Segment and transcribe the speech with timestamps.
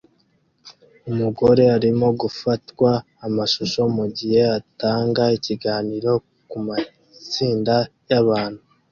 [1.09, 2.91] umugore arimo gufatwa
[3.25, 6.11] amashusho mugihe atanga ikiganiro
[6.49, 7.75] kumatsinda
[8.09, 8.61] yabantu